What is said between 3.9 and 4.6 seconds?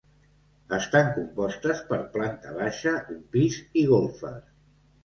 golfes.